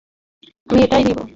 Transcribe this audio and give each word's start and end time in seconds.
আমি 0.69 0.79
এটাই 0.83 1.03
নিবো। 1.07 1.23